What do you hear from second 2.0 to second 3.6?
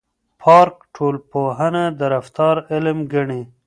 رفتار علم ګڼي.